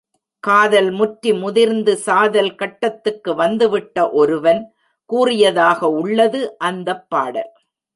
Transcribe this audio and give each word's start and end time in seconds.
காதல் 0.43 0.89
முற்றி 0.91 1.33
முதிர்ந்து 1.33 1.97
சாதல் 1.97 2.55
கட்டத்துக்கு 2.55 3.35
வந்துவிட்ட 3.35 4.09
ஒருவன் 4.11 4.61
கூறியதாக 5.09 5.89
உள்ளது 5.89 6.57
அந்தப் 6.57 7.09
பாடல். 7.09 7.51